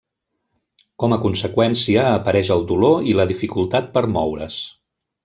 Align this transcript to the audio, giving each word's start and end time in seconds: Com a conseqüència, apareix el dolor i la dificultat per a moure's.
Com 1.03 1.11
a 1.17 1.19
conseqüència, 1.25 2.05
apareix 2.21 2.51
el 2.57 2.65
dolor 2.71 3.05
i 3.13 3.17
la 3.21 3.27
dificultat 3.33 3.93
per 3.99 4.05
a 4.09 4.15
moure's. 4.19 4.57